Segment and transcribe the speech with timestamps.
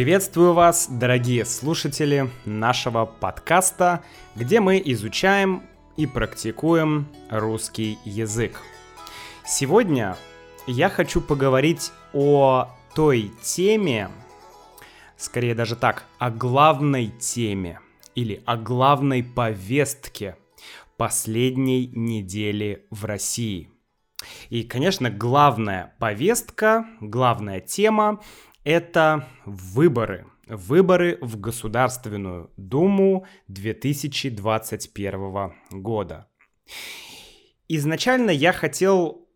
[0.00, 4.02] Приветствую вас, дорогие слушатели нашего подкаста,
[4.34, 5.62] где мы изучаем
[5.98, 8.62] и практикуем русский язык.
[9.44, 10.16] Сегодня
[10.66, 14.08] я хочу поговорить о той теме,
[15.18, 17.78] скорее даже так, о главной теме
[18.14, 20.38] или о главной повестке
[20.96, 23.68] последней недели в России.
[24.48, 28.20] И, конечно, главная повестка, главная тема—
[28.64, 30.26] это выборы.
[30.46, 36.28] Выборы в Государственную Думу 2021 года.
[37.68, 39.28] Изначально я хотел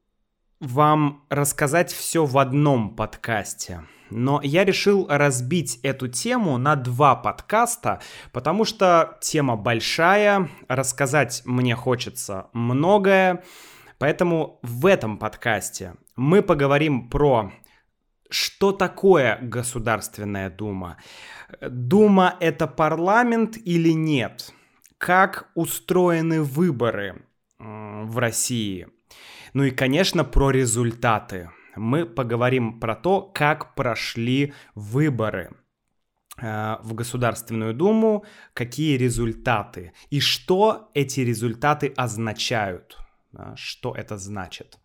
[0.61, 3.85] вам рассказать все в одном подкасте.
[4.11, 8.01] Но я решил разбить эту тему на два подкаста,
[8.33, 13.43] потому что тема большая, рассказать мне хочется многое.
[13.99, 17.51] Поэтому в этом подкасте мы поговорим про
[18.31, 20.97] что такое Государственная Дума.
[21.61, 24.53] Дума это парламент или нет?
[24.99, 27.25] Как устроены выборы
[27.59, 28.89] в России?
[29.53, 31.51] Ну и, конечно, про результаты.
[31.77, 35.51] Мы поговорим про то, как прошли выборы
[36.41, 42.97] э, в Государственную Думу, какие результаты и что эти результаты означают,
[43.57, 44.79] что это значит.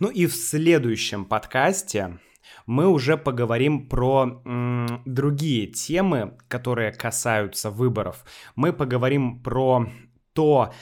[0.00, 2.18] Ну и в следующем подкасте
[2.66, 8.24] мы уже поговорим про м, другие темы, которые касаются выборов.
[8.56, 9.88] Мы поговорим про
[10.32, 10.72] то,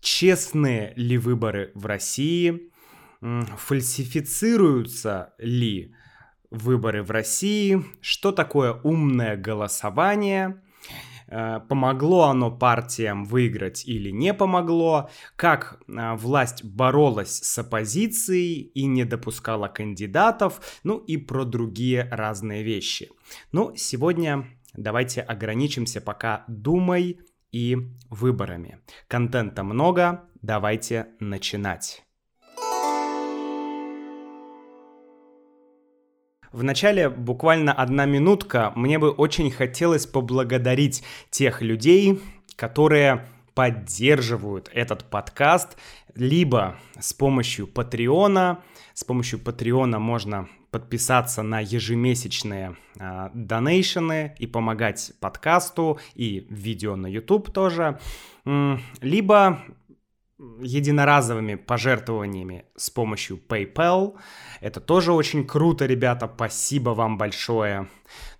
[0.00, 2.70] честные ли выборы в России,
[3.20, 5.94] фальсифицируются ли
[6.50, 10.62] выборы в России, что такое умное голосование,
[11.68, 19.04] помогло оно партиям выиграть или не помогло, как э, власть боролась с оппозицией и не
[19.04, 23.10] допускала кандидатов, ну и про другие разные вещи.
[23.52, 27.20] Ну, сегодня давайте ограничимся пока Думой
[27.52, 27.76] и
[28.08, 28.80] выборами.
[29.08, 32.04] Контента много, давайте начинать.
[36.52, 38.72] В начале буквально одна минутка.
[38.74, 42.20] Мне бы очень хотелось поблагодарить тех людей,
[42.56, 43.24] которые
[43.54, 45.76] поддерживают этот подкаст
[46.16, 48.58] либо с помощью Патреона.
[48.94, 57.06] С помощью Патреона можно подписаться на ежемесячные э, донейшены и помогать подкасту и видео на
[57.06, 58.00] YouTube тоже.
[59.00, 59.60] Либо
[60.60, 64.16] единоразовыми пожертвованиями с помощью PayPal.
[64.60, 67.88] Это тоже очень круто, ребята, спасибо вам большое.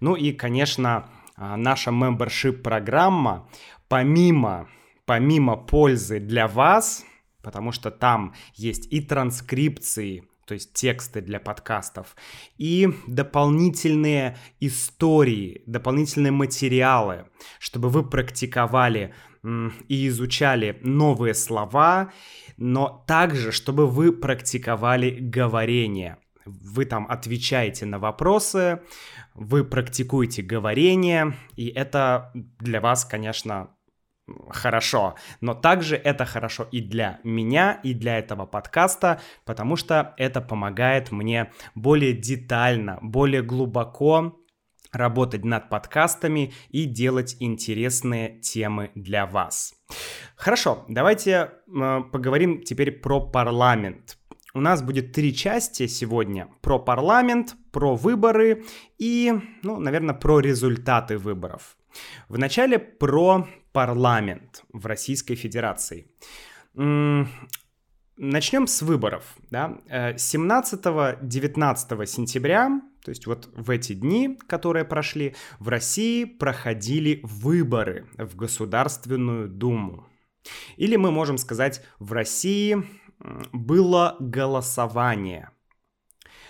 [0.01, 3.49] Ну и, конечно, а, наша membership программа,
[3.89, 4.69] помимо,
[5.05, 7.05] помимо пользы для вас,
[7.43, 12.17] потому что там есть и транскрипции, то есть тексты для подкастов,
[12.59, 17.27] и дополнительные истории, дополнительные материалы,
[17.59, 22.13] чтобы вы практиковали и изучали новые слова,
[22.57, 26.19] но также, чтобы вы практиковали говорение.
[26.45, 28.83] Вы там отвечаете на вопросы,
[29.35, 33.71] вы практикуете говорение, и это для вас, конечно,
[34.49, 40.41] хорошо, но также это хорошо и для меня, и для этого подкаста, потому что это
[40.41, 44.40] помогает мне более детально, более глубоко
[44.93, 49.75] работать над подкастами и делать интересные темы для вас.
[50.37, 54.17] Хорошо, давайте э, поговорим теперь про парламент.
[54.53, 56.49] У нас будет три части сегодня.
[56.61, 58.65] Про парламент, про выборы
[58.99, 61.77] и, ну, наверное, про результаты выборов.
[62.29, 66.11] Вначале про парламент в Российской Федерации.
[66.75, 69.37] Начнем с выборов.
[69.51, 69.79] Да?
[69.89, 78.07] 17-19 э, сентября, то есть вот в эти дни, которые прошли, в России проходили выборы
[78.17, 80.07] в Государственную Думу.
[80.77, 82.85] Или мы можем сказать, в России
[83.53, 85.51] было голосование.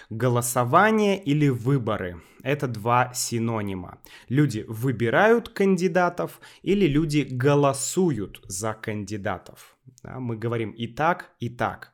[0.08, 4.00] Голосование или выборы– это два синонима.
[4.29, 9.76] Люди выбирают кандидатов или люди голосуют за кандидатов.
[10.02, 11.93] Да, мы говорим и так, и так.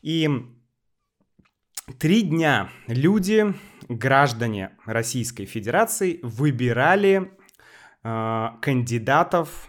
[0.00, 0.30] И
[1.98, 3.54] три дня люди,
[3.88, 7.32] граждане Российской Федерации, выбирали
[8.02, 9.68] э, кандидатов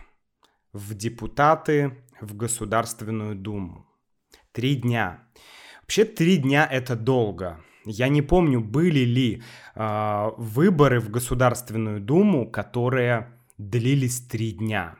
[0.71, 3.85] в депутаты в Государственную Думу.
[4.51, 5.27] Три дня.
[5.81, 7.61] Вообще три дня это долго.
[7.85, 9.43] Я не помню, были ли
[9.75, 14.95] э, выборы в Государственную Думу, которые длились три дня.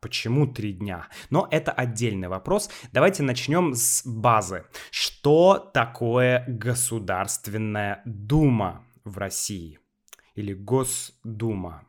[0.00, 1.08] Почему три дня?
[1.30, 2.70] Но это отдельный вопрос.
[2.92, 4.64] Давайте начнем с базы.
[4.90, 9.80] Что такое Государственная Дума в России?
[10.40, 11.86] или Госдума.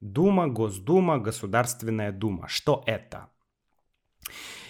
[0.00, 2.48] Дума, Госдума, Государственная Дума.
[2.48, 3.28] Что это?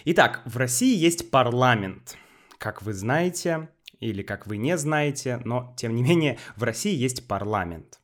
[0.05, 2.17] Итак, в России есть парламент.
[2.57, 3.69] Как вы знаете,
[3.99, 7.99] или как вы не знаете, но тем не менее в России есть парламент.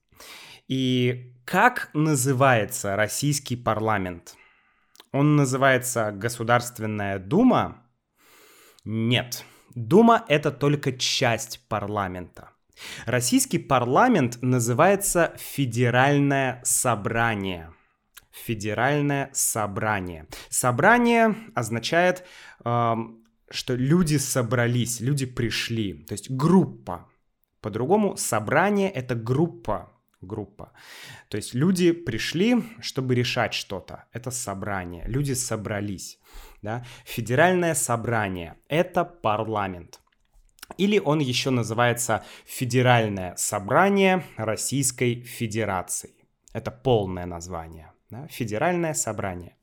[0.68, 4.36] И как называется российский парламент?
[5.16, 7.78] Он называется Государственная Дума?
[8.84, 9.46] Нет.
[9.74, 12.50] Дума— это только часть парламента.
[13.06, 17.72] Российский парламент называется Федеральное собрание.
[18.30, 20.28] Федеральное собрание.
[20.50, 22.26] Собрание означает,
[22.66, 22.96] э,
[23.50, 27.08] что люди собрались, люди пришли, то есть группа.
[27.62, 30.72] По-другому, собрание— это группа, группа.
[31.30, 34.06] То есть люди пришли, чтобы решать что-то.
[34.14, 35.06] Это собрание.
[35.08, 36.20] Люди собрались.
[36.62, 36.86] Да?
[37.06, 40.00] Федеральное собрание— это парламент.
[40.78, 46.16] Или он еще называется Федеральное собрание Российской Федерации.
[46.54, 47.92] Это полное название.
[48.10, 48.28] Да?
[48.28, 49.56] Федеральное собрание.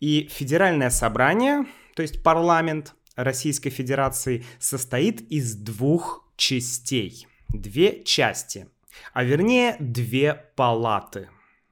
[0.00, 7.26] И Федеральное собрание, то есть парламент Российской Федерации, состоит из двух частей.
[7.48, 8.68] Две части,
[9.12, 11.30] а вернее две палаты.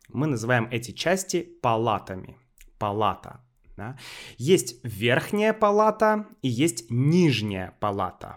[0.09, 2.39] Мы называем эти части палатами.
[2.79, 3.41] Палата.
[3.77, 3.97] Да?
[4.37, 8.37] Есть верхняя палата и есть нижняя палата.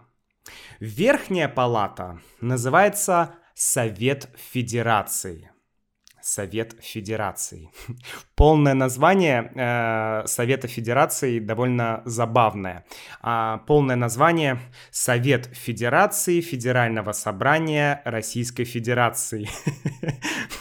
[0.80, 5.52] Верхняя палата называется Совет Федерации.
[6.22, 7.70] Совет Федерации.
[8.36, 12.86] Полное название э, Совета Федерации довольно забавное.
[13.22, 14.60] А полное название
[14.92, 19.48] Совет Федерации Федерального собрания Российской Федерации.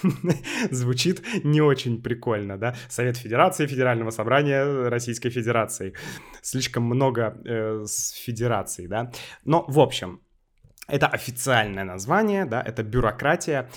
[0.71, 2.75] Звучит не очень прикольно, да?
[2.89, 5.95] Совет Федерации Федерального собрания Российской Федерации.
[6.43, 9.13] Слишком много э, с федерацией, да?
[9.45, 10.21] Но, в общем,
[10.91, 13.69] это официальное название, да, это бюрократия.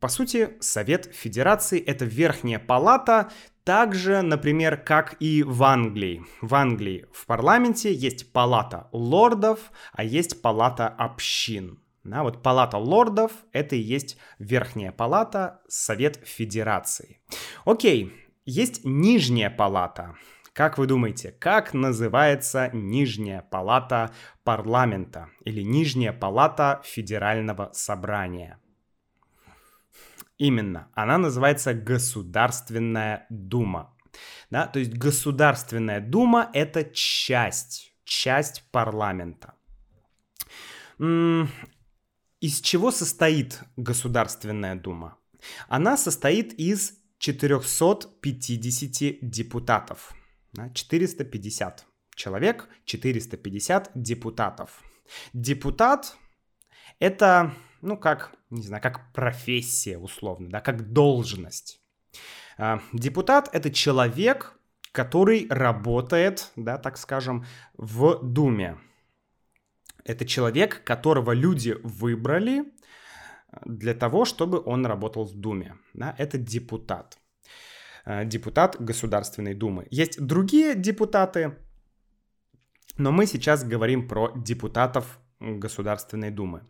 [0.00, 3.30] По сути, Совет Федерации— это верхняя палата,
[3.64, 6.24] так же, например, как и в Англии.
[6.40, 11.78] В Англии в парламенте есть палата лордов, а есть палата общин.
[12.04, 17.20] Да, вот палата лордов— это и есть верхняя палата, Совет Федерации.
[17.64, 18.12] Окей,
[18.44, 20.16] есть нижняя палата.
[20.52, 24.10] Как вы думаете, как называется нижняя палата
[24.44, 28.58] парламента или нижняя палата Федерального собрания?
[30.38, 33.96] Именно, она называется Государственная Дума.
[34.50, 39.54] Да, то есть Государственная Дума— это часть, часть парламента.
[40.98, 45.18] Из чего состоит Государственная Дума?
[45.68, 50.14] Она состоит из 450 депутатов.
[50.74, 54.82] 450 человек, 450 депутатов.
[55.32, 56.16] Депутат—
[56.98, 61.80] это ну, как, не знаю, как профессия условно, да, как должность.
[62.56, 64.58] А, депутат— это человек,
[64.92, 67.44] который работает, да, так скажем,
[67.74, 68.78] в Думе.
[70.04, 72.64] Это человек, которого люди выбрали
[73.64, 75.76] для того, чтобы он работал в Думе.
[75.94, 77.18] Да, это депутат.
[78.04, 79.86] А, депутат Государственной Думы.
[79.90, 81.56] Есть другие депутаты,
[82.96, 86.62] но мы сейчас говорим про депутатов Государственной Думы.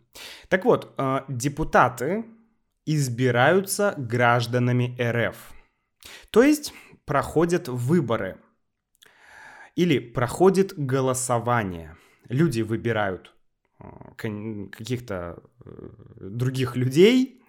[0.49, 2.25] Так вот, э, депутаты
[2.85, 5.35] избираются гражданами РФ.
[6.31, 6.73] То есть
[7.05, 8.37] проходят выборы
[9.75, 11.95] или проходит голосование.
[12.29, 13.33] Люди выбирают
[13.79, 13.85] э,
[14.71, 15.89] каких-то э,
[16.19, 17.41] других людей,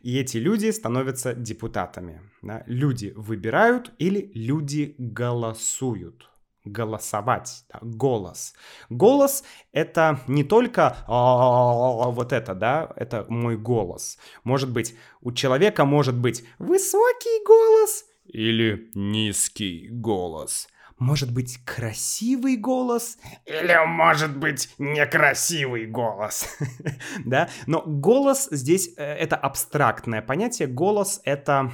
[0.00, 2.20] и эти люди становятся депутатами.
[2.66, 6.30] Люди выбирают или люди голосуют
[6.64, 8.54] голосовать, да, голос.
[8.90, 14.18] Голос— это не только вот это, да, это мой голос.
[14.44, 20.68] Может быть, у человека может быть высокий голос или низкий голос.
[20.98, 26.58] Может быть, красивый голос или, может быть, некрасивый голос.
[27.24, 30.66] да, но голос здесь э,— это абстрактное понятие.
[30.66, 31.70] Голос— это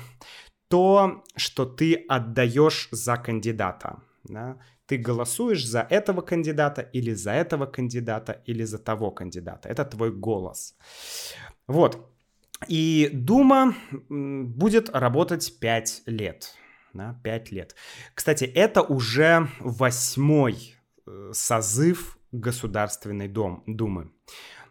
[0.69, 4.03] то, что ты отдаешь за кандидата.
[4.25, 4.59] Да?
[4.87, 9.69] Ты голосуешь за этого кандидата или за этого кандидата или за того кандидата.
[9.69, 10.77] Это твой голос.
[11.67, 12.11] Вот.
[12.69, 13.75] И Дума
[14.09, 16.55] будет работать 5 лет.
[16.93, 17.75] Да, 5 лет.
[18.15, 20.77] Кстати, это уже восьмой
[21.07, 24.11] э, созыв Государственной Дом, Думы.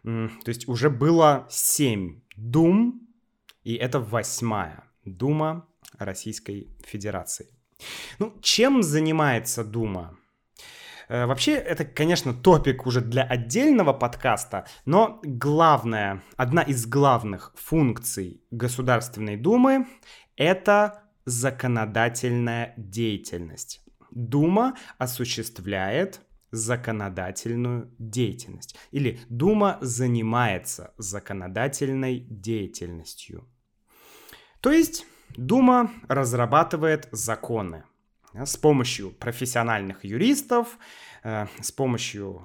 [0.02, 3.08] То есть уже было 7 Дум,
[3.62, 5.66] и это восьмая Дума
[5.98, 7.46] Российской Федерации.
[8.18, 10.16] Ну, чем занимается Дума?
[11.08, 18.42] Э, вообще, это, конечно, топик уже для отдельного подкаста, но главная, одна из главных функций
[18.50, 19.86] Государственной Думы—
[20.36, 23.80] это законодательная деятельность.
[24.10, 28.76] Дума осуществляет законодательную деятельность.
[28.92, 33.48] Или Дума занимается законодательной деятельностью.
[34.60, 35.04] То есть
[35.36, 37.84] Дума разрабатывает законы
[38.32, 40.78] с помощью профессиональных юристов,
[41.22, 42.42] э, с помощью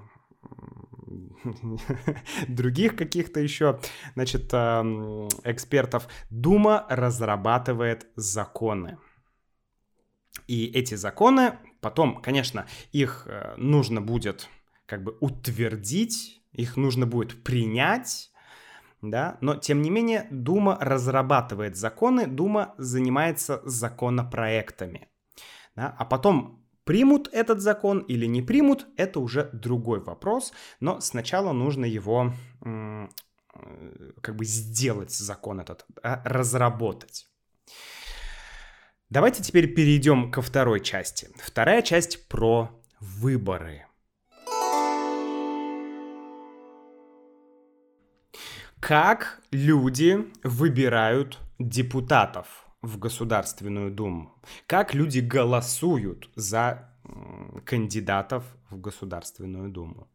[2.47, 3.79] других каких-то еще,
[4.15, 8.97] значит, эм, экспертов, Дума разрабатывает законы.
[10.47, 14.49] И эти законы потом, конечно, их э, нужно будет
[14.85, 18.31] как бы утвердить, их нужно будет принять,
[19.01, 25.09] да, но тем не менее Дума разрабатывает законы, Дума занимается законопроектами,
[25.75, 31.53] да, а потом примут этот закон или не примут, это уже другой вопрос, но сначала
[31.53, 32.33] нужно его
[32.65, 33.07] э,
[34.21, 37.27] как бы сделать закон этот, разработать.
[39.09, 41.29] Давайте теперь перейдем ко второй части.
[41.37, 43.88] Вторая часть про выборы.
[48.89, 52.47] Как люди выбирают депутатов
[52.81, 54.41] в Государственную Думу?
[54.65, 56.89] Как люди голосуют за
[57.65, 60.07] кандидатов в Государственную Думу?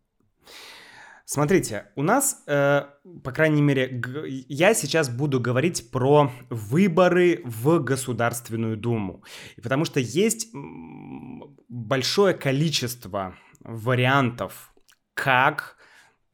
[1.25, 2.83] Смотрите, у нас, э,
[3.23, 4.02] по крайней мере,
[4.49, 9.23] я сейчас буду говорить про выборы в Государственную Думу,
[9.62, 10.49] потому что есть
[11.69, 14.75] большое количество вариантов,
[15.14, 15.76] как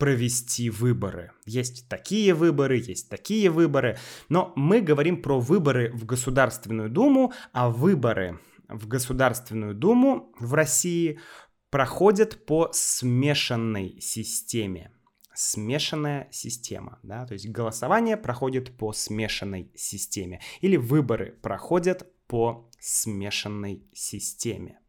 [0.00, 1.32] провести выборы.
[1.44, 3.98] Есть такие выборы, есть такие выборы,
[4.30, 11.20] но мы говорим про выборы в Государственную Думу, а выборы в Государственную Думу в России
[11.68, 14.90] проходят по смешанной системе.
[15.34, 23.86] Смешанная система, да, то есть голосование проходит по смешанной системе или выборы проходят по смешанной
[23.92, 24.79] системе.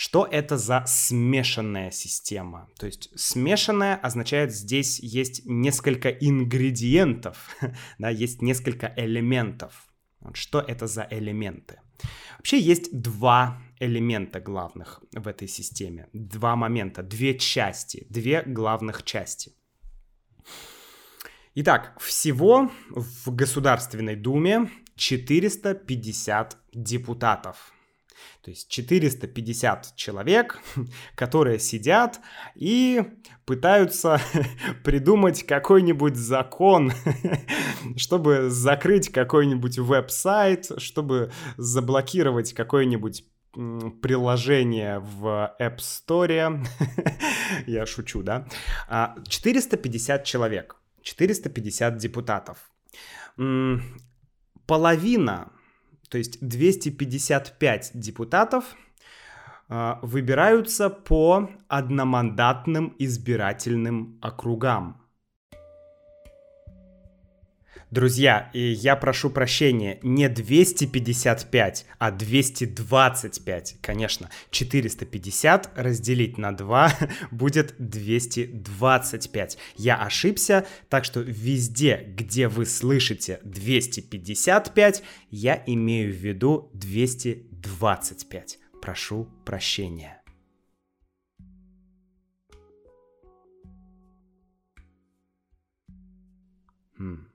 [0.00, 2.68] Что это за смешанная система?
[2.78, 7.56] То есть смешанная означает здесь есть несколько ингредиентов,
[7.98, 9.88] да, есть несколько элементов.
[10.20, 11.80] Вот что это за элементы?
[12.36, 16.06] Вообще есть два элемента главных в этой системе.
[16.12, 19.50] Два момента, две части, две главных части.
[21.56, 27.72] Итак, всего в Государственной Думе 450 депутатов.
[28.42, 30.58] То есть 450 человек,
[31.14, 32.20] которые сидят
[32.54, 33.02] и
[33.44, 34.20] пытаются
[34.84, 36.92] придумать какой-нибудь закон,
[37.96, 46.64] чтобы закрыть какой-нибудь веб-сайт, чтобы заблокировать какой-нибудь приложение в App Store.
[47.66, 48.46] Я шучу, да?
[49.28, 52.70] 450 а, человек, 450 депутатов.
[54.66, 55.52] Половина,
[56.08, 58.76] то есть 255 депутатов
[59.68, 65.02] а, выбираются по одномандатным избирательным округам.
[67.90, 74.28] Друзья, и я прошу прощения, не 255, а 225, конечно.
[74.50, 76.92] 450 разделить на 2
[77.30, 79.58] будет 225.
[79.76, 88.58] Я ошибся, так что везде, где вы слышите 255, я имею в виду 225.
[88.82, 90.20] Прошу прощения.
[96.98, 97.27] Hmm.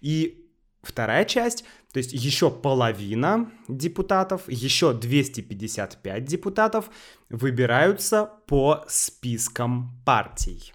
[0.00, 0.46] И
[0.82, 6.90] вторая часть, то есть еще половина депутатов, еще 255 депутатов
[7.28, 10.72] выбираются по спискам партий.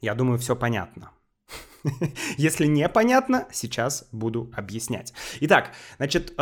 [0.00, 1.12] Я думаю, все понятно.
[2.36, 5.12] Если непонятно, сейчас буду объяснять.
[5.40, 6.34] Итак, значит,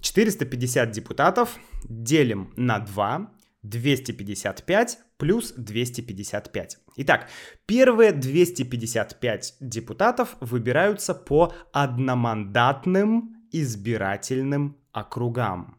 [0.00, 3.30] 450 э, депутатов делим на 2,
[3.62, 6.78] 255 плюс 255.
[6.96, 7.28] Итак,
[7.66, 15.78] первые 255 депутатов выбираются по одномандатным избирательным округам.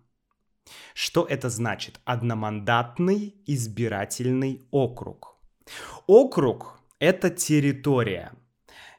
[0.94, 2.00] Что это значит?
[2.06, 5.36] Одномандатный избирательный округ.
[6.08, 8.34] Округ— это территория,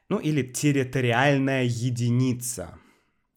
[0.09, 2.77] ну или территориальная единица.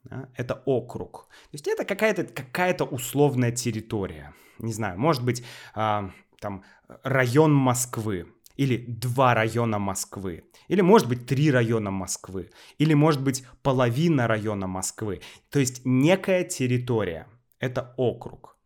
[0.04, 0.28] Да?
[0.36, 1.28] Это округ.
[1.50, 4.34] То есть это какая-то какая условная территория.
[4.58, 5.42] Не знаю, может быть,
[5.74, 6.64] э, там
[7.02, 13.44] район Москвы, или два района Москвы, или может быть три района Москвы, или может быть
[13.62, 15.20] половина района Москвы.
[15.50, 17.26] То есть некая территория,
[17.58, 18.56] это округ.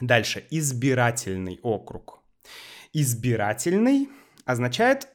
[0.00, 2.22] Дальше, избирательный округ.
[2.92, 4.08] Избирательный
[4.44, 5.08] означает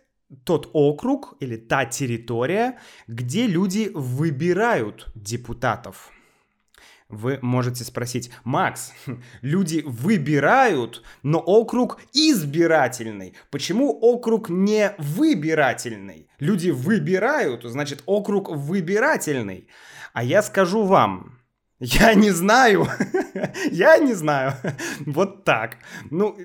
[0.44, 6.12] тот округ или та территория, где люди выбирают депутатов.
[7.10, 8.94] Вы можете спросить, Макс,
[9.42, 13.36] люди выбирают, но округ избирательный.
[13.50, 16.30] Почему округ не выбирательный?
[16.40, 19.70] Люди выбирают, значит округ выбирательный.
[20.14, 21.40] А я скажу вам,
[21.80, 22.88] я не знаю.
[23.72, 24.54] я не знаю.
[25.06, 25.78] вот так.
[26.10, 26.36] Ну,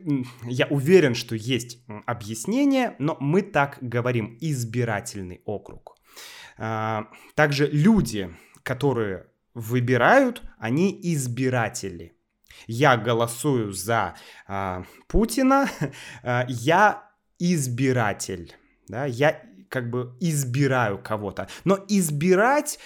[0.45, 4.37] я уверен, что есть объяснение, но мы так говорим.
[4.41, 5.97] Избирательный округ.
[6.59, 8.31] А, также люди,
[8.63, 12.17] которые выбирают, они избиратели.
[12.67, 14.15] Я голосую за
[14.47, 15.69] а, Путина,
[16.23, 18.55] а, я избиратель.
[18.89, 21.49] Да, я как бы избираю кого-то.
[21.65, 22.79] Но избирать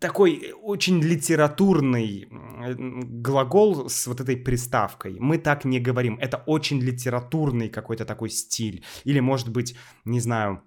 [0.00, 5.16] такой очень литературный глагол с вот этой приставкой.
[5.20, 6.18] Мы так не говорим.
[6.18, 8.82] Это очень литературный какой-то такой стиль.
[9.04, 10.62] Или, может быть, не знаю,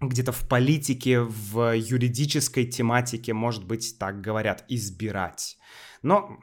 [0.00, 5.58] где-то в политике, в юридической тематике, может быть, так говорят, избирать.
[6.02, 6.38] Но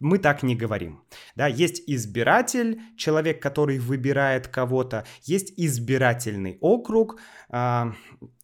[0.00, 1.02] мы так не говорим.
[1.36, 7.92] Да, есть избиратель, человек, который выбирает кого-то, есть избирательный округ, э,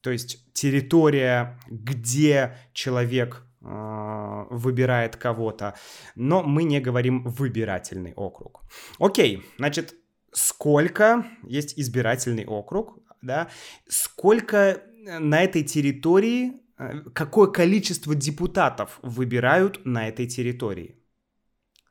[0.00, 5.74] то есть территория, где человек э, выбирает кого-то,
[6.14, 8.62] но мы не говорим выбирательный округ.
[8.98, 9.94] Окей, значит,
[10.32, 13.48] сколько есть избирательный округ, да,
[13.88, 14.82] сколько
[15.18, 20.94] на этой территории Э, какое количество депутатов выбирают на этой территории.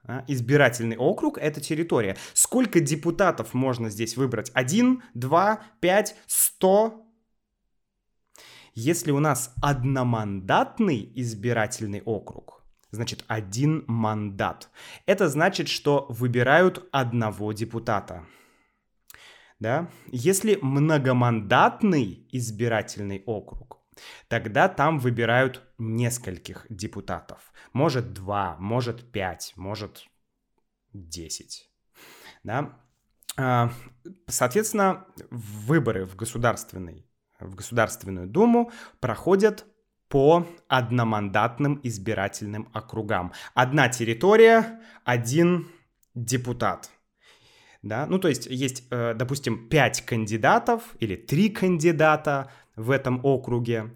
[0.03, 2.15] А, избирательный округ— это территория.
[2.33, 4.51] Сколько депутатов можно здесь выбрать?
[4.53, 7.05] Один, два, пять, сто?
[8.73, 14.69] Если у нас одномандатный избирательный округ, значит один мандат.
[15.05, 18.25] Это значит, что выбирают одного депутата.
[19.59, 19.89] Да?
[20.11, 23.77] Если многомандатный избирательный округ,
[24.27, 27.51] Тогда там выбирают нескольких депутатов.
[27.73, 30.07] Может два, может пять, может
[30.93, 31.69] десять.
[32.43, 32.79] Да?
[33.37, 33.71] А,
[34.27, 37.05] соответственно, выборы в, государственный,
[37.39, 39.65] в Государственную Думу проходят
[40.09, 43.33] по одномандатным избирательным округам.
[43.53, 45.67] Одна территория, один
[46.15, 46.89] депутат.
[47.87, 48.05] Да?
[48.05, 53.93] Ну, то есть есть, э, допустим, пять кандидатов или три кандидата в этом округе,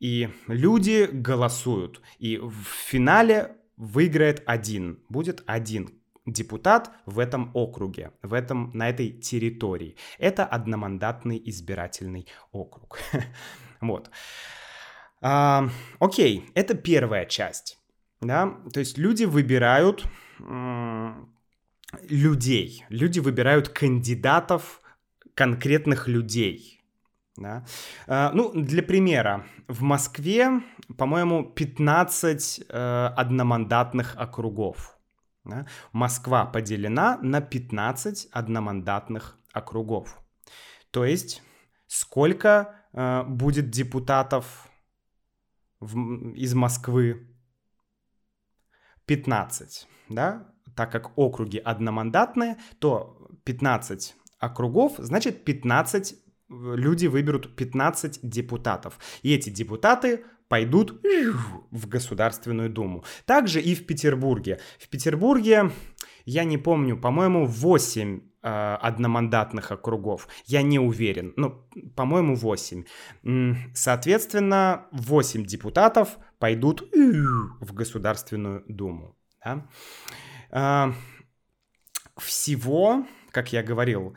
[0.00, 5.90] и люди голосуют, и в финале выиграет один, будет один
[6.26, 9.96] депутат в этом округе, в этом, на этой территории.
[10.18, 12.98] Это одномандатный избирательный округ.
[13.82, 14.10] вот.
[15.20, 17.78] А, окей, это первая часть.
[18.22, 18.54] Да?
[18.72, 20.06] То есть люди выбирают
[22.08, 22.84] людей.
[22.88, 24.80] Люди выбирают кандидатов,
[25.34, 26.82] конкретных людей.
[27.36, 27.64] Да?
[28.06, 30.62] А, ну, для примера, в Москве,
[30.96, 34.96] по-моему, 15 э, одномандатных округов.
[35.44, 35.66] Да?
[35.92, 40.18] Москва поделена на 15 одномандатных округов.
[40.90, 41.42] То есть,
[41.86, 44.68] сколько э, будет депутатов
[45.80, 47.30] в, из Москвы?
[49.06, 50.53] 15, да?
[50.76, 56.14] Так как округи одномандатные, то 15 округов, значит 15
[56.48, 58.98] люди выберут 15 депутатов.
[59.22, 61.00] И эти депутаты пойдут
[61.70, 63.04] в Государственную Думу.
[63.26, 64.60] Также и в Петербурге.
[64.78, 65.70] В Петербурге,
[66.26, 70.28] я не помню, по-моему, 8 э, одномандатных округов.
[70.46, 71.32] Я не уверен.
[71.36, 72.84] Ну, по-моему, 8.
[73.74, 79.16] Соответственно, 8 депутатов пойдут в Государственную Думу.
[79.44, 79.66] Да?
[82.16, 84.16] Всего как я говорил,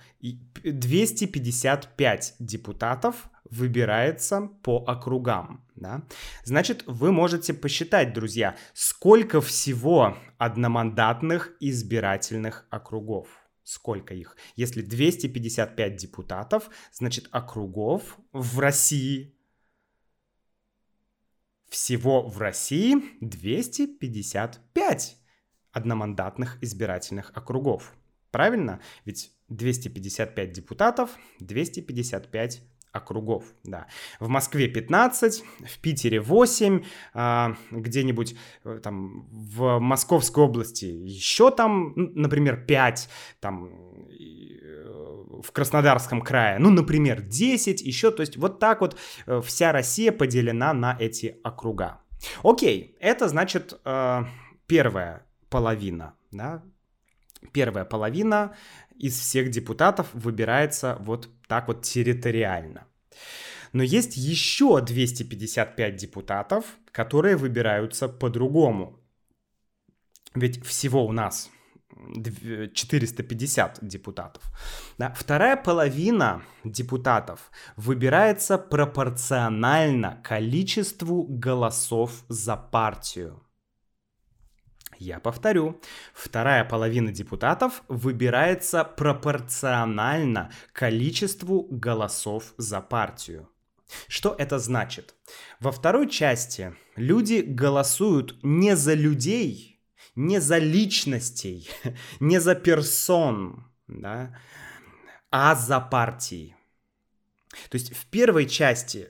[0.63, 5.65] 255 депутатов выбирается по округам.
[5.76, 6.04] Да?
[6.43, 13.28] Значит, вы можете посчитать, друзья, сколько всего одномандатных избирательных округов.
[13.63, 14.38] Сколько их?
[14.56, 19.34] Если 255 депутатов, значит округов в России
[21.67, 25.17] всего в России 255
[25.72, 27.94] одномандатных избирательных округов.
[28.32, 28.80] Правильно?
[29.06, 33.88] Ведь 255 депутатов, 255 округов, да.
[34.20, 41.94] В Москве 15, в Питере 8, а, где-нибудь э, там в Московской области еще там,
[41.96, 48.82] например, 5, там э, в Краснодарском крае, ну, например, 10 еще, то есть вот так
[48.82, 52.02] вот э, вся Россия поделена на эти округа.
[52.44, 53.80] Окей, это значит
[54.66, 56.64] первое половина, да,
[57.52, 58.56] первая половина
[58.96, 62.88] из всех депутатов выбирается вот так вот территориально.
[63.74, 69.00] Но есть еще 255 депутатов, которые выбираются по-другому.
[70.36, 71.50] Ведь всего у нас
[72.74, 74.44] 450 депутатов.
[74.98, 75.14] Да?
[75.14, 83.44] Вторая половина депутатов выбирается пропорционально количеству голосов за партию.
[85.00, 85.80] Я повторю,
[86.14, 93.48] вторая половина депутатов выбирается пропорционально количеству голосов за партию.
[94.08, 95.16] Что это значит?
[95.60, 99.82] Во второй части люди голосуют не за людей,
[100.16, 101.70] не за личностей,
[102.20, 104.36] не за персон, да,
[105.32, 106.56] а за партии.
[107.70, 109.10] То есть в первой части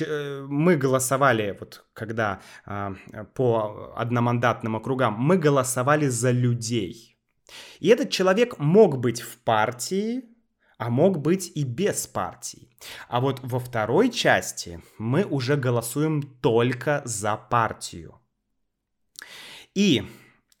[0.00, 2.94] мы голосовали, вот когда а,
[3.34, 7.18] по одномандатным округам, мы голосовали за людей.
[7.80, 10.24] И этот человек мог быть в партии,
[10.78, 12.68] а мог быть и без партии.
[13.08, 18.20] А вот во второй части мы уже голосуем только за партию.
[19.74, 20.04] И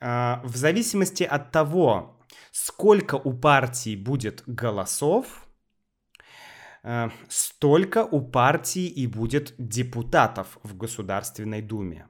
[0.00, 5.47] э, в зависимости от того, сколько у партии будет голосов,
[6.82, 12.06] э, столько у партии и будет депутатов в Государственной Думе.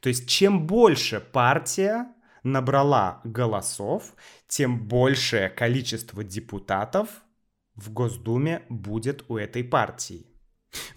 [0.00, 2.06] То есть чем больше партия
[2.42, 4.14] набрала голосов,
[4.48, 7.08] тем большее количество депутатов
[7.74, 10.26] в Госдуме будет у этой партии.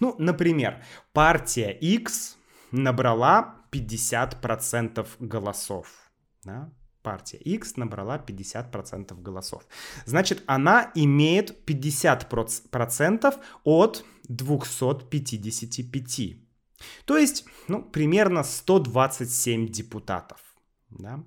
[0.00, 2.36] Ну, например, партия X
[2.70, 6.10] набрала 50% голосов.
[6.44, 6.72] Да?
[7.06, 9.62] Партия X набрала 50% голосов.
[10.06, 16.36] Значит, она имеет 50% от 255.
[17.04, 20.40] То есть, ну, примерно 127 депутатов.
[20.90, 21.22] Да?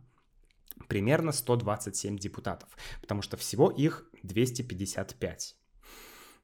[0.90, 2.70] примерно 127 депутатов,
[3.02, 5.56] потому что всего их 255.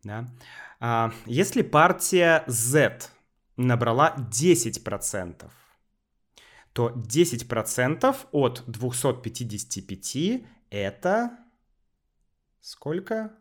[0.04, 0.28] Да?
[0.80, 3.10] А, если партия Z
[3.58, 5.50] набрала 10%,
[6.76, 10.18] то 10% от 255
[10.70, 11.38] это
[12.60, 13.32] сколько?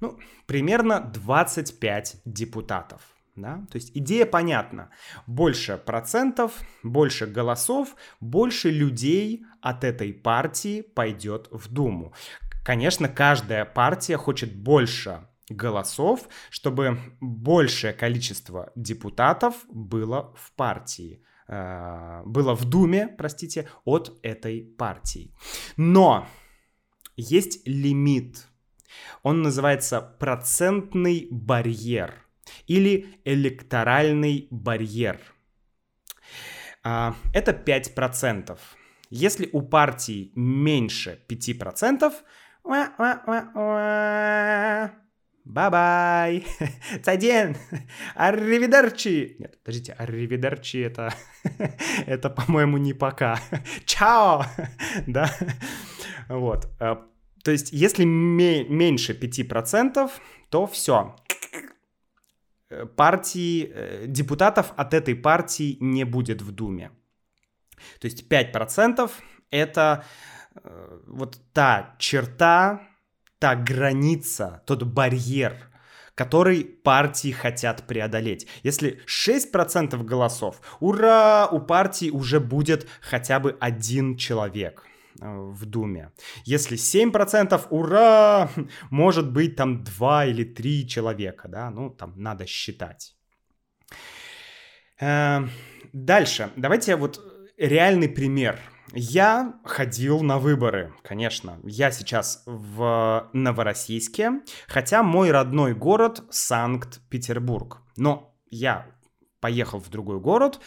[0.00, 3.02] Ну, примерно 25 депутатов.
[3.36, 3.66] Да?
[3.70, 4.92] То есть идея понятна.
[5.26, 12.14] Больше процентов, больше голосов, больше людей от этой партии пойдет в Думу.
[12.64, 22.64] Конечно, каждая партия хочет больше голосов, чтобы большее количество депутатов было в партии было в
[22.64, 25.34] Думе, простите, от этой партии.
[25.76, 26.26] Но
[27.16, 28.46] есть лимит.
[29.22, 32.14] Он называется процентный барьер
[32.66, 35.20] или электоральный барьер.
[36.82, 38.58] А, это 5%.
[39.10, 42.12] Если у партии меньше 5%,
[45.44, 46.46] Bye-bye!
[47.02, 47.56] 再见!
[48.14, 49.36] Arrivederci!
[49.38, 51.12] Нет, подождите, арривидерчи это...
[52.06, 53.38] это, по-моему, не пока.
[53.84, 54.46] Чао!
[55.06, 55.30] да?
[56.28, 56.68] Вот.
[56.80, 57.06] А,
[57.42, 60.10] то есть, если меньше 5%,
[60.48, 61.14] то все.
[62.70, 66.90] Э, партии, э, депутатов от этой партии не будет в Думе.
[68.00, 69.10] То есть 5%
[69.50, 70.04] это
[70.54, 72.80] э, вот та черта,
[73.44, 75.54] та граница, тот барьер,
[76.14, 78.46] который партии хотят преодолеть.
[78.62, 84.84] Если 6% голосов, ура, у партии уже будет хотя бы один человек–
[85.20, 86.10] Э, в Думе.
[86.44, 88.50] Если 7%, ура,
[88.90, 93.14] может быть там 2 или 3 человека, да, ну там надо считать.
[95.00, 95.46] Э,
[95.92, 97.20] дальше, давайте вот
[97.56, 98.58] реальный пример.
[98.96, 101.58] Я ходил на выборы, конечно.
[101.64, 107.82] Я сейчас в Новороссийске, хотя мой родной город Санкт-Петербург.
[107.96, 108.86] Но я
[109.40, 110.60] поехал в другой город,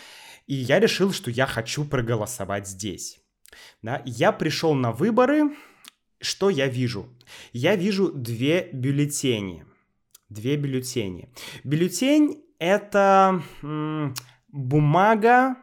[0.45, 3.19] и я решил, что я хочу проголосовать здесь.
[3.81, 4.01] Да?
[4.05, 5.55] Я пришел на выборы,
[6.19, 7.07] что я вижу?
[7.53, 9.65] Я вижу две бюллетени.
[10.27, 11.29] Две бюллетени.
[11.63, 14.13] Бюллетень— это м,
[14.49, 15.55] бумага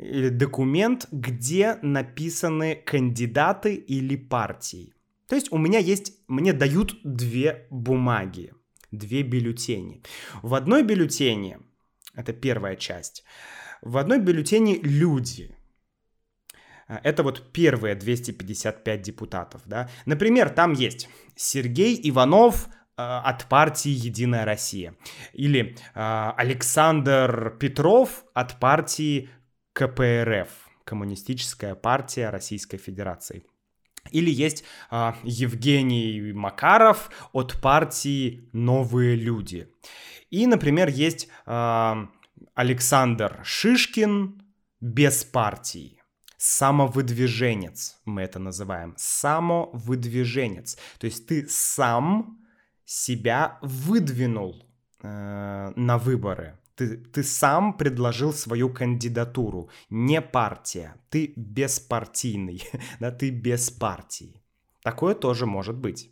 [0.00, 4.94] или документ, где написаны кандидаты или партии.
[5.28, 8.52] То есть у меня есть, мне дают две бумаги,
[8.90, 10.02] две бюллетени.
[10.42, 11.58] В одной бюллетени,
[12.14, 13.24] это первая часть,
[13.82, 15.54] в одной бюллетени люди—
[16.90, 19.88] а, это вот первые 255 депутатов, да.
[20.06, 24.96] Например, там есть Сергей Иванов э, от партии «Единая Россия»
[25.32, 29.30] или э, Александр Петров от партии
[29.72, 30.48] КПРФ,
[30.84, 33.44] Коммунистическая партия Российской Федерации.
[34.10, 39.68] Или есть э, Евгений Макаров от партии Новые люди.
[40.30, 42.06] И, например, есть э,
[42.54, 44.42] Александр Шишкин
[44.80, 46.02] без партии.
[46.38, 48.94] Самовыдвиженец, мы это называем.
[48.96, 50.78] Самовыдвиженец.
[50.98, 52.38] То есть ты сам
[52.86, 54.66] себя выдвинул
[55.02, 56.58] э, на выборы.
[56.80, 60.94] Ты, ты сам предложил свою кандидатуру, не партия.
[61.10, 62.62] Ты беспартийный,
[63.00, 64.42] да, ты без партии.
[64.82, 66.10] Такое тоже может быть.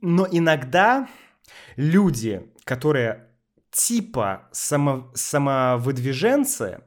[0.00, 1.08] Но иногда
[1.76, 3.28] люди, которые
[3.70, 6.80] типа само, самовыдвиженцы,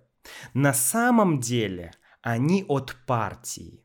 [0.54, 3.82] на самом деле они от партии.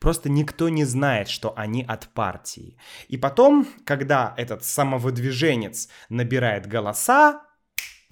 [0.00, 2.76] Просто никто не знает, что они от партии.
[3.06, 7.42] И потом, когда этот самовыдвиженец набирает голоса,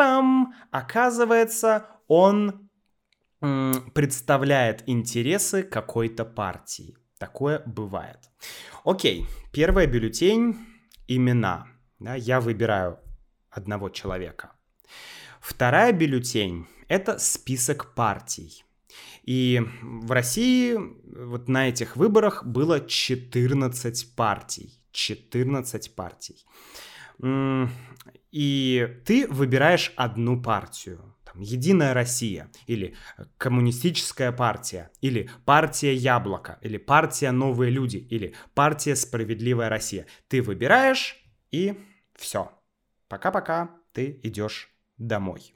[0.00, 2.70] пам, оказывается, он
[3.92, 6.96] представляет интересы какой-то партии.
[7.18, 8.18] Такое бывает.
[8.84, 10.56] Окей, первая бюллетень–
[11.06, 11.66] имена.
[11.98, 12.98] Да, я выбираю
[13.50, 14.52] одного человека.
[15.38, 18.64] Вторая бюллетень– это список партий.
[19.24, 20.78] И в России
[21.26, 24.82] вот на этих выборах было 14 партий.
[24.92, 26.46] 14 партий.
[28.33, 31.16] И ты выбираешь одну партию.
[31.24, 32.96] Там, Единая Россия, или
[33.38, 40.06] Коммунистическая партия, или Партия Яблоко, или Партия Новые Люди, или Партия Справедливая Россия.
[40.28, 41.16] Ты выбираешь,
[41.52, 41.78] и
[42.16, 42.50] все.
[43.09, 45.54] Пока-пока, ты идешь домой.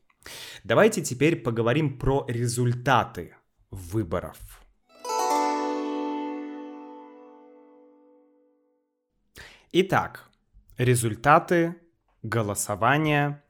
[0.64, 3.36] Давайте теперь поговорим про результаты
[3.70, 4.38] выборов.
[9.72, 10.30] Итак,
[10.78, 11.76] результаты
[12.22, 13.42] голосования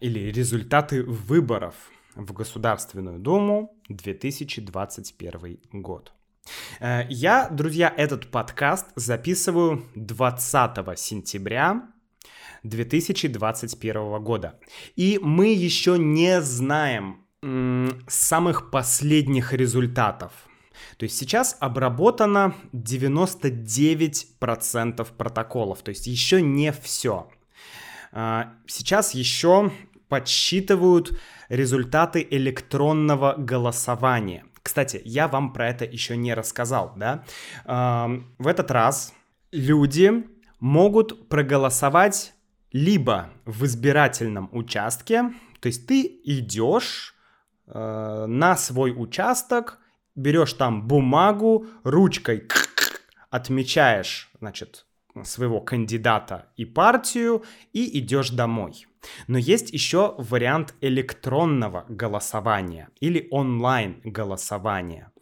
[0.00, 1.74] или результаты выборов
[2.14, 6.12] в Государственную Думу 2021 год.
[6.80, 11.88] Э, я, друзья, этот подкаст записываю 20 сентября
[12.62, 14.58] 2021 года.
[14.96, 17.24] И мы еще не знаем
[18.08, 20.47] самых последних результатов.
[20.98, 27.30] То есть сейчас обработано 99% протоколов, то есть еще не все.
[28.12, 29.70] А, сейчас еще
[30.08, 31.16] подсчитывают
[31.48, 34.44] результаты электронного голосования.
[34.62, 37.24] Кстати, я вам про это еще не рассказал, да?
[37.64, 39.14] В этот раз
[39.50, 40.26] люди
[40.60, 42.34] могут проголосовать
[42.72, 47.14] либо в избирательном участке, то есть ты идешь
[47.66, 49.77] э, на свой участок,
[50.18, 52.48] берешь там бумагу, ручкой
[53.30, 54.86] отмечаешь, значит,
[55.24, 58.86] своего кандидата и партию и идешь домой.
[59.26, 65.12] Но есть еще вариант электронного голосования или онлайн голосования.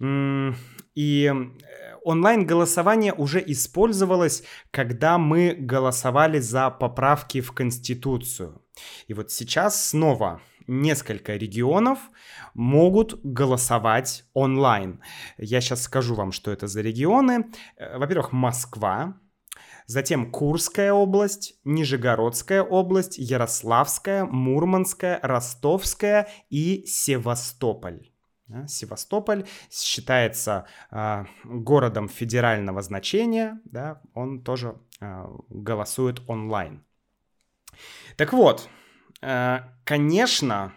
[0.00, 8.62] И э, онлайн-голосование уже использовалось, когда мы голосовали за поправки в Конституцию.
[9.08, 10.40] И вот сейчас снова
[10.70, 11.98] несколько регионов
[12.54, 15.00] могут голосовать онлайн.
[15.36, 17.50] Я сейчас скажу вам, что это за регионы.
[17.76, 19.20] Э, во-первых, Москва,
[19.86, 28.10] затем Курская область, Нижегородская область, Ярославская, Мурманская, Ростовская и Севастополь.
[28.66, 36.84] Севастополь считается э, городом федерального значения, да, он тоже э, голосует онлайн.
[38.16, 38.68] Так вот,
[39.84, 40.72] конечно,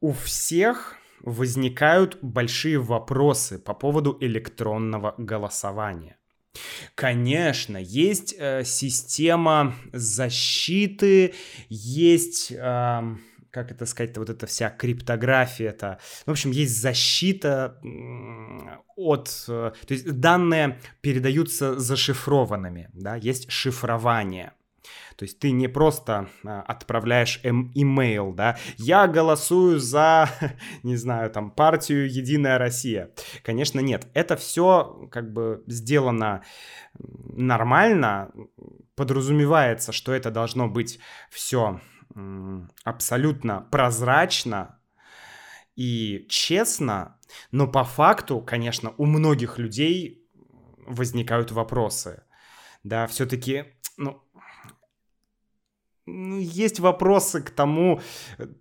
[0.00, 6.18] у всех возникают большие вопросы по поводу электронного голосования.
[6.94, 11.34] Конечно, есть э, система защиты,
[11.68, 12.52] есть...
[12.52, 13.16] Э,
[13.50, 17.80] как это сказать, вот эта вся криптография, это, в общем, есть защита
[18.96, 24.52] от, э, то есть данные передаются зашифрованными, да, есть шифрование.
[25.16, 30.28] То есть ты не просто а, отправляешь эм, имейл, да, я голосую за,
[30.82, 33.10] не знаю, там, партию Единая Россия.
[33.42, 34.06] Конечно, нет.
[34.14, 36.42] Это все как бы сделано
[36.98, 38.30] нормально,
[38.94, 40.98] подразумевается, что это должно быть
[41.30, 41.80] все
[42.84, 44.78] абсолютно прозрачно
[45.76, 47.18] и честно,
[47.50, 50.24] но по факту, конечно, у многих людей
[50.86, 52.22] возникают вопросы.
[52.84, 53.64] Да, все-таки,
[53.96, 54.22] ну,
[56.06, 58.00] ну, есть вопросы к тому,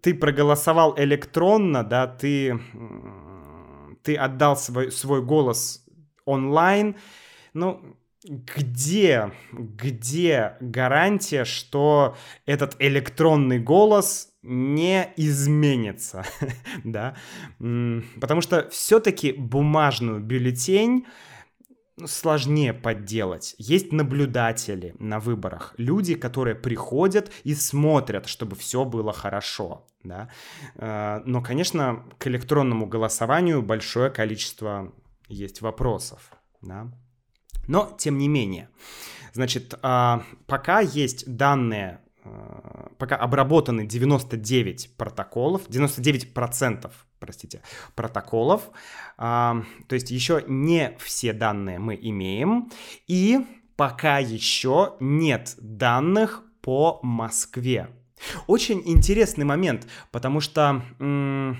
[0.01, 2.59] ты проголосовал электронно, да, ты,
[4.01, 5.85] ты отдал свой, свой голос
[6.25, 6.95] онлайн,
[7.53, 16.25] ну, где, где гарантия, что этот электронный голос не изменится,
[16.83, 17.15] да,
[17.57, 21.05] потому что все-таки бумажную бюллетень
[22.05, 23.55] сложнее подделать.
[23.57, 30.29] Есть наблюдатели на выборах, люди, которые приходят и смотрят, чтобы все было хорошо, да.
[30.75, 34.93] Э, но, конечно, к электронному голосованию большое количество
[35.27, 36.91] есть вопросов, да.
[37.67, 38.69] Но, тем не менее,
[39.31, 42.02] значит, а, пока есть данные
[42.97, 47.61] пока обработаны 99 протоколов, 99%, простите,
[47.95, 48.69] протоколов,
[49.17, 52.71] а, то есть еще не все данные мы имеем,
[53.07, 57.89] и пока еще нет данных по Москве.
[58.47, 61.57] Очень интересный момент, потому что м-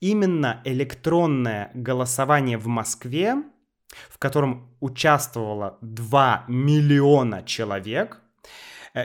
[0.00, 3.34] именно электронное голосование в Москве,
[4.08, 8.25] в котором участвовало 2 миллиона человек, Э,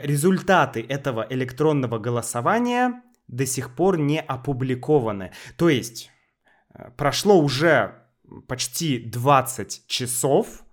[0.00, 5.32] результаты этого электронного голосования до сих пор не опубликованы.
[5.56, 6.10] То есть
[6.74, 8.02] э, прошло уже
[8.48, 10.64] почти 20 часов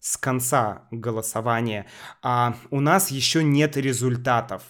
[0.00, 1.86] с конца голосования,
[2.22, 4.62] а у нас еще нет результатов.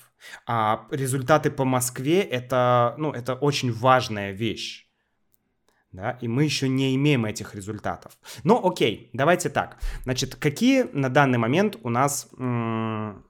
[0.47, 4.87] А результаты по Москве это, ну, это очень важная вещь.
[5.91, 8.13] Да, и мы еще не имеем этих результатов.
[8.45, 9.79] Но окей, давайте так.
[10.05, 13.25] Значит, какие на данный момент у нас м-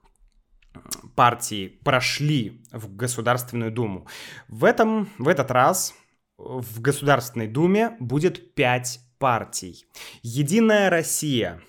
[1.14, 4.06] партии прошли в Государственную Думу.
[4.48, 5.94] В, этом, в этот раз
[6.36, 9.86] в Государственной Думе будет пять партий.
[10.22, 11.60] Единая Россия,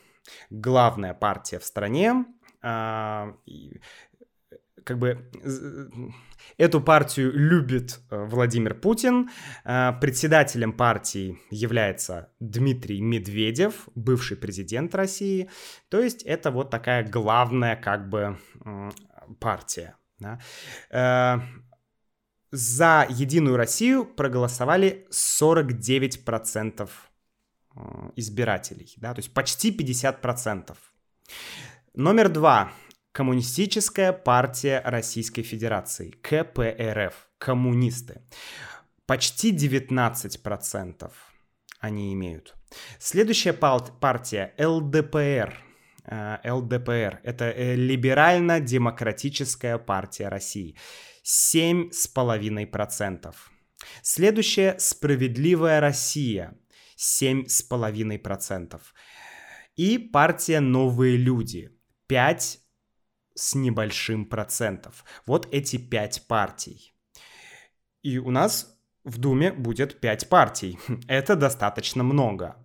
[0.50, 2.26] главная партия в стране,
[2.62, 3.36] а,
[4.84, 5.30] как бы
[6.58, 9.30] эту партию любит э, Владимир Путин.
[9.66, 15.50] Э, председателем партии является Дмитрий Медведев, бывший президент России.
[15.90, 18.38] То есть это вот такая главная как бы
[19.40, 19.96] партия.
[20.20, 20.40] Да?
[20.92, 21.40] Э,
[22.52, 26.90] за Единую Россию проголосовали 49%
[28.16, 30.76] избирателей, да, то есть почти 50%.
[31.94, 32.72] Номер два
[33.20, 38.22] Коммунистическая партия Российской Федерации, КПРФ, коммунисты.
[39.06, 41.12] Почти 19%
[41.82, 42.56] они имеют.
[42.98, 45.54] Следующая партия ЛДПР.
[46.06, 50.78] Э, ЛДПР– это э, Либерально-демократическая партия России.
[51.26, 53.36] 7,5%.
[54.02, 56.58] Следующая– Справедливая Россия.
[56.98, 58.80] 7,5%.
[59.76, 61.70] И партия Новые люди.
[62.08, 62.69] 5
[63.40, 65.06] с небольшим процентов.
[65.26, 66.94] Вот эти пять партий.
[68.04, 70.78] И у нас в Думе будет пять партий.
[71.08, 72.56] Это достаточно много.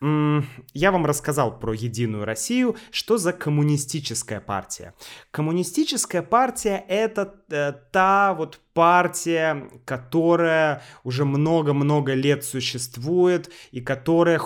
[0.00, 2.76] Я вам рассказал про Единую Россию.
[2.92, 4.94] Что за коммунистическая партия?
[5.32, 14.40] Коммунистическая партия— это э, та вот партия, которая уже много-много лет существует и которая,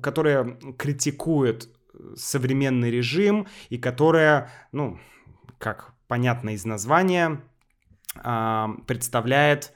[0.00, 1.68] которая критикует
[2.16, 4.98] современный режим и которая, ну,
[5.58, 7.40] как понятно из названия,
[8.16, 9.72] а, представляет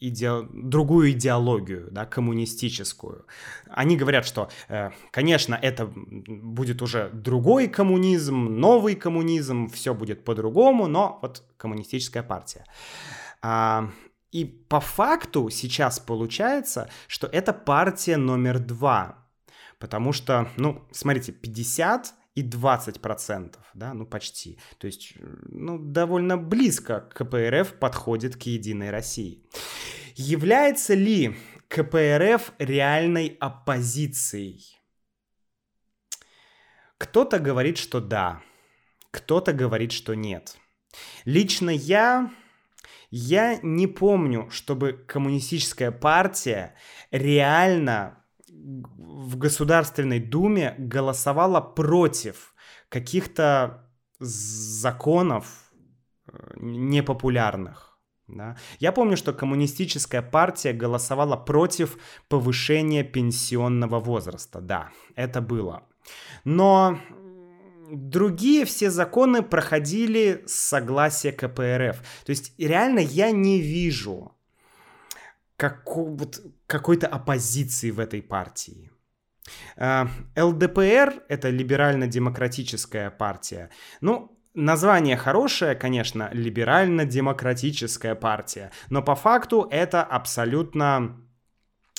[0.00, 0.42] иде...
[0.52, 3.26] другую идеологию, да, коммунистическую.
[3.70, 10.86] Они говорят, что, э, конечно, это будет уже другой коммунизм, новый коммунизм, все будет по-другому,
[10.86, 12.64] но вот коммунистическая партия.
[13.42, 13.90] А,
[14.32, 19.23] и по факту сейчас получается, что это партия номер два
[19.78, 24.58] Потому что, ну, смотрите, 50 и 20 процентов, да, ну почти.
[24.78, 29.44] То есть, ну, довольно близко КПРФ подходит к Единой России.
[30.16, 31.36] Является ли
[31.68, 34.80] КПРФ реальной оппозицией?
[36.98, 38.42] Кто-то говорит, что да,
[39.10, 40.56] кто-то говорит, что нет.
[41.24, 42.32] Лично я,
[43.10, 46.74] я не помню, чтобы коммунистическая партия
[47.10, 48.23] реально
[48.64, 52.54] в Государственной Думе голосовала против
[52.88, 55.72] каких-то законов
[56.26, 57.98] э, непопулярных.
[58.26, 58.56] Да?
[58.78, 64.60] Я помню, что коммунистическая партия голосовала против повышения пенсионного возраста.
[64.60, 65.82] Да, это было.
[66.44, 66.98] Но
[67.90, 71.98] другие все законы проходили с согласия КПРФ.
[72.24, 74.33] То есть реально я не вижу
[75.56, 78.90] какой-то оппозиции в этой партии.
[79.76, 83.70] А, ЛДПР— это либерально-демократическая партия.
[84.00, 91.16] Ну, Название хорошее, конечно, либерально-демократическая партия, но по факту это абсолютно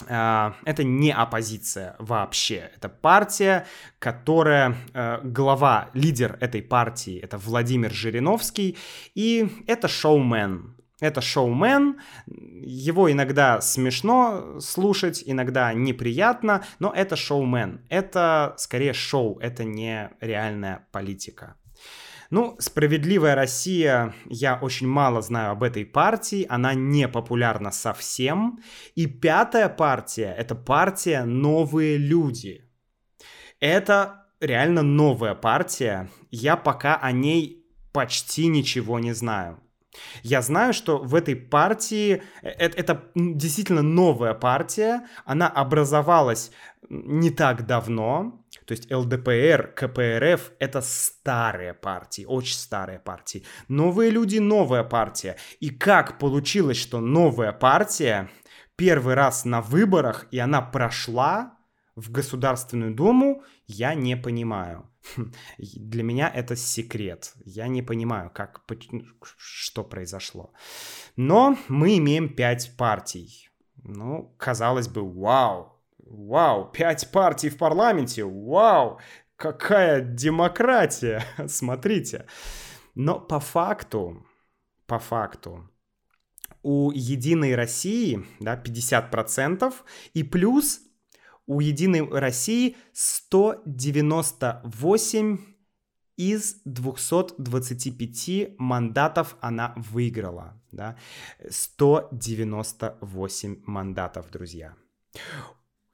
[0.08, 2.72] а, это не оппозиция вообще.
[2.76, 3.66] Это партия,
[4.00, 8.78] которая э, глава, лидер этой партии, это Владимир Жириновский,
[9.16, 10.75] и это шоумен.
[11.02, 17.86] Это шоумен, его иногда смешно слушать, иногда неприятно, но это шоумен.
[17.90, 21.58] Это скорее шоу, это не реальная политика.
[22.32, 28.60] Ну, «Справедливая Россия», я очень мало знаю об этой партии, она не популярна совсем.
[28.96, 32.64] И пятая партия— это партия «Новые люди».
[33.60, 39.62] Это реально новая партия, я пока о ней почти ничего не знаю.
[40.24, 46.52] Я знаю, что в этой партии, это, это действительно новая партия, она образовалась
[46.90, 53.44] не так давно, то есть ЛДПР, КПРФ— это старые партии, очень старые партии.
[53.68, 55.38] Новые люди— новая партия.
[55.60, 58.30] И как получилось, что новая партия
[58.76, 61.58] первый раз на выборах, и она прошла
[61.96, 64.90] в Государственную Думу, я не понимаю.
[65.58, 67.34] Для меня это секрет.
[67.46, 68.62] Я не понимаю, как,
[69.38, 70.54] что произошло.
[71.16, 73.50] Но мы имеем пять партий.
[73.84, 75.76] Ну, казалось бы, вау,
[76.06, 79.00] Вау, пять партий в парламенте, вау,
[79.36, 82.28] какая демократия, смотрите.
[82.94, 84.24] Но по факту,
[84.86, 85.68] по факту,
[86.62, 89.74] у Единой России да, 50%,
[90.14, 90.82] и плюс
[91.48, 95.38] у Единой России 198
[96.18, 100.60] из 225 мандатов она выиграла.
[100.72, 100.98] Да?
[101.50, 104.76] 198 мандатов, друзья.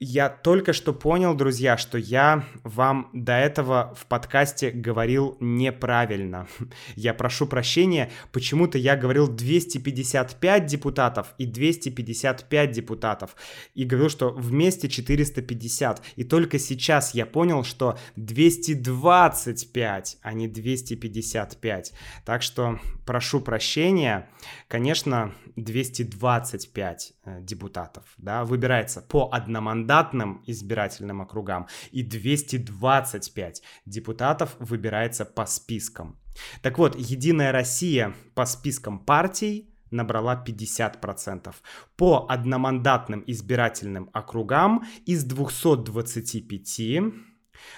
[0.04, 6.48] Я только что понял, друзья, что я вам до этого в подкасте говорил неправильно.
[6.96, 13.36] Я прошу прощения, почему-то я говорил 255 депутатов и 255 депутатов.
[13.76, 16.02] И говорил, что вместе 450.
[16.16, 21.94] И только сейчас я понял, что 225, а не 255.
[22.26, 24.28] Так что прошу прощения.
[24.68, 35.46] Конечно, 225 э, депутатов, да, выбирается по одномандатным избирательным округам, и 225 депутатов выбирается по
[35.46, 36.20] спискам.
[36.62, 41.54] Так вот, Единая Россия по спискам партий набрала 50%.
[41.96, 46.80] По одномандатным избирательным округам из 225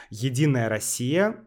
[0.09, 1.43] Единая Россия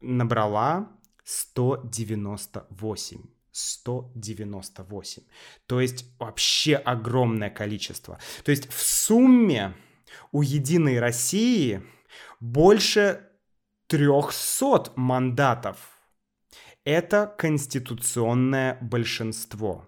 [0.00, 0.90] набрала
[1.24, 3.37] 198.
[3.58, 5.22] 198.
[5.66, 8.18] То есть вообще огромное количество.
[8.44, 9.74] То есть в сумме
[10.32, 11.82] у Единой России
[12.40, 13.26] больше
[13.88, 15.76] 300 мандатов.
[16.84, 19.86] Это конституционное большинство.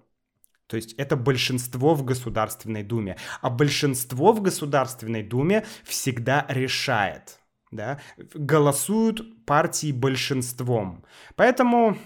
[0.66, 3.16] То есть это большинство в Государственной Думе.
[3.40, 7.40] А большинство в Государственной Думе всегда решает.
[7.70, 8.00] Да?
[8.34, 11.04] Голосуют партии большинством.
[11.36, 11.98] Поэтому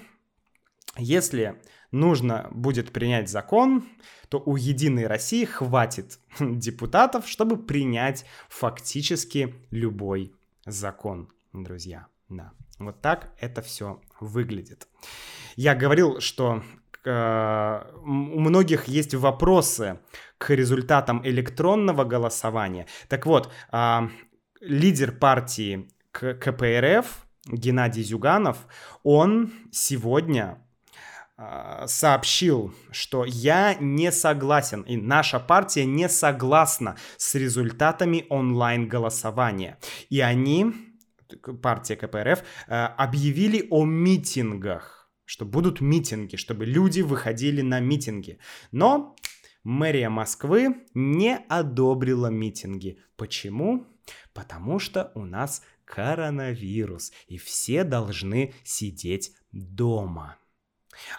[0.97, 3.85] если нужно будет принять закон,
[4.29, 10.35] то у Единой России хватит депутатов, чтобы принять фактически любой
[10.67, 12.07] закон, друзья.
[12.29, 12.53] Да.
[12.79, 14.89] Вот так это все выглядит.
[15.57, 16.63] Я говорил, что
[17.05, 20.01] э, у многих есть вопросы
[20.39, 22.87] к результатам электронного голосования.
[23.09, 24.09] Так вот, э,
[24.61, 28.67] лидер партии КПРФ Геннадий Зюганов,
[29.03, 30.64] он сегодня а,
[31.87, 39.79] сообщил, что я не согласен, и наша партия не согласна с результатами онлайн-голосования.
[40.11, 40.73] И они,
[41.61, 48.39] партия КПРФ, э, объявили о митингах, что будут митинги, чтобы люди выходили на митинги.
[48.71, 49.17] Но
[49.65, 53.01] мэрия Москвы не одобрила митинги.
[53.17, 53.87] Почему?
[54.35, 60.37] Потому что у нас коронавирус, и все должны сидеть дома.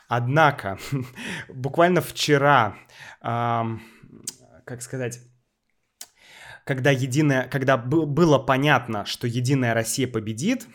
[0.08, 0.78] Однако,
[1.50, 2.76] буквально вчера,
[3.22, 3.82] эм,
[4.66, 5.20] как сказать,
[6.66, 10.68] когда единая, когда было понятно, что Единая Россия победит,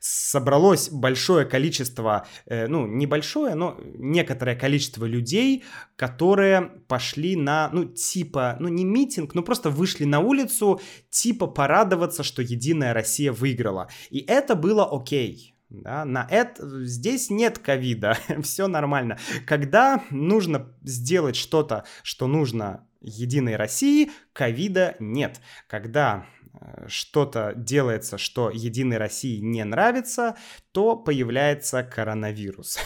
[0.00, 5.62] собралось большое количество, э, ну небольшое, но некоторое количество людей,
[5.96, 10.80] которые пошли на, ну типа, ну не митинг, но просто вышли на улицу,
[11.10, 13.88] типа порадоваться, что Единая Россия выиграла.
[14.08, 15.53] И это было окей.
[15.82, 19.18] Да, на это здесь нет ковида, все нормально.
[19.46, 25.40] Когда нужно сделать что-то, что нужно Единой России, ковида нет.
[25.66, 30.36] Когда э, что-то делается, что Единой России не нравится,
[30.72, 32.78] то появляется коронавирус.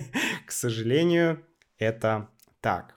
[0.46, 1.44] К сожалению,
[1.78, 2.28] это
[2.60, 2.96] так.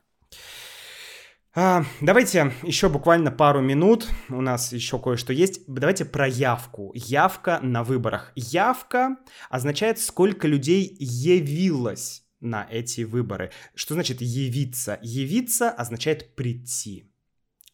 [1.62, 5.60] А, давайте еще буквально пару минут, у нас еще кое-что есть.
[5.68, 6.94] Давайте про явку.
[6.96, 8.32] Явка на выборах.
[8.34, 9.18] Явка
[9.50, 13.52] означает, сколько людей явилось на эти выборы.
[13.76, 15.00] Что значит явиться?
[15.02, 17.12] Явиться означает прийти.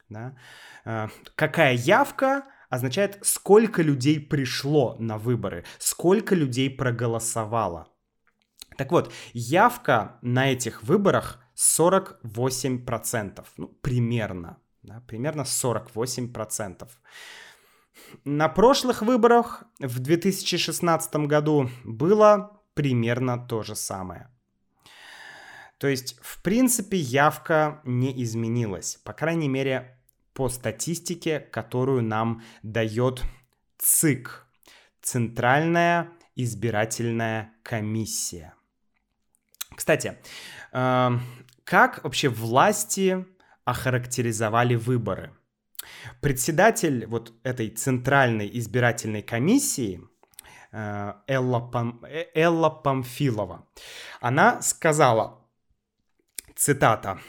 [0.10, 0.36] Да?
[0.84, 7.90] А, какая явка означает, сколько людей пришло на выборы, сколько людей проголосовало.
[8.78, 13.46] Так вот, явка на этих выборах 48%.
[13.58, 14.58] Ну, примерно.
[14.84, 16.88] Да, примерно 48%.
[18.24, 24.30] На прошлых выборах в 2016 году было примерно то же самое.
[25.78, 28.98] То есть, в принципе, явка не изменилась.
[29.04, 30.00] По крайней мере,
[30.34, 33.24] по статистике, которую нам дает
[33.78, 34.46] ЦИК.
[35.02, 38.54] Центральная избирательная комиссия.
[39.76, 40.18] Кстати,
[40.72, 41.22] эм,
[41.66, 43.26] как вообще власти
[43.66, 45.36] охарактеризовали выборы?
[46.22, 50.02] Председатель вот этой центральной избирательной комиссии
[50.72, 52.04] э, Элла, Пам...
[52.08, 53.68] Э, Элла Памфилова,
[54.22, 55.42] она сказала,
[56.56, 57.20] цитата,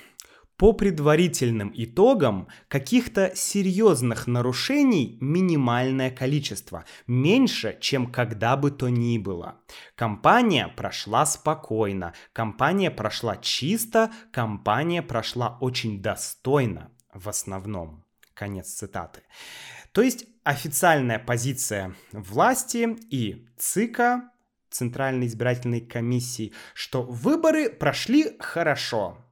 [0.57, 9.61] по предварительным итогам каких-то серьезных нарушений минимальное количество, меньше, чем когда бы то ни было.
[9.95, 18.05] Компания прошла спокойно, компания прошла чисто, компания прошла очень достойно в основном.
[18.35, 19.23] Конец цитаты.
[19.93, 24.31] То есть официальная позиция власти и ЦИКа,
[24.71, 29.26] Центральной избирательной комиссии, что выборы прошли хорошо,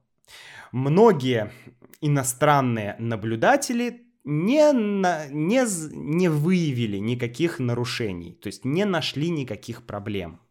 [0.75, 1.53] многие
[2.01, 5.63] иностранные наблюдатели не, на, не,
[5.95, 10.41] не выявили никаких нарушений, то есть не нашли никаких проблем.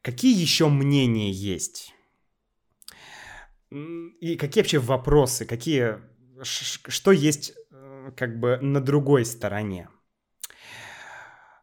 [0.00, 1.94] Какие еще мнения есть?
[3.70, 5.98] И какие вообще вопросы, какие,
[6.42, 9.90] что есть э, как бы на другой стороне?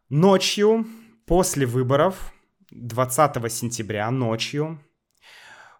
[0.09, 0.85] Ночью,
[1.25, 2.31] после выборов,
[2.69, 4.79] 20 сентября ночью,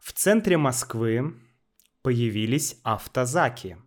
[0.02, 1.36] в центре Москвы
[2.02, 3.78] появились автозаки.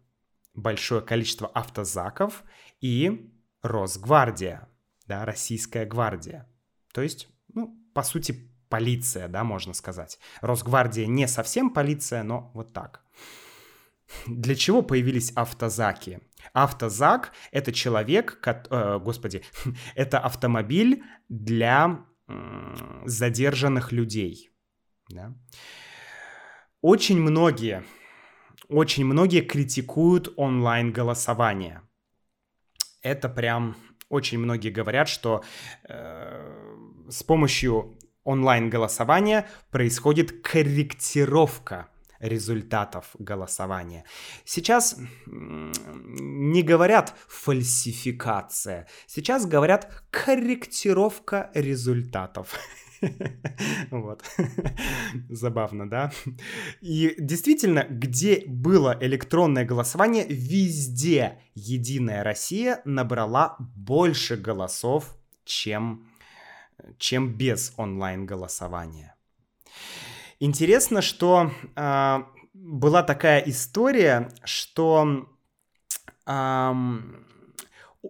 [0.55, 2.45] Большое количество автозаков
[2.81, 4.69] и Росгвардия,
[5.07, 6.49] да, Российская гвардия.
[6.93, 10.21] То есть, ну, по сути, полиция, да, можно сказать.
[10.41, 13.05] Росгвардия не совсем полиция, но вот так.
[14.27, 16.21] Для чего появились автозаки?
[16.53, 19.43] Автозак— это человек, э, господи,
[19.97, 22.07] это автомобиль для
[23.05, 24.51] задержанных людей.
[25.09, 25.35] Да?
[26.85, 27.83] Очень многие,
[28.69, 31.81] очень многие критикуют онлайн-голосование.
[33.01, 33.75] Это прям
[34.11, 35.43] очень многие говорят, что
[35.89, 36.77] э,
[37.09, 41.89] с помощью онлайн-голосования происходит корректировка
[42.21, 44.05] результатов голосования.
[44.45, 52.55] Сейчас не говорят фальсификация, сейчас говорят корректировка результатов.
[53.91, 54.23] Вот.
[55.29, 56.13] Забавно, да?
[56.81, 66.09] И действительно, где было электронное голосование, везде Единая Россия набрала больше голосов, чем,
[66.99, 69.15] чем без онлайн-голосования.
[70.41, 72.19] Интересно, что э,
[72.53, 75.29] была такая история, что
[76.27, 76.73] э,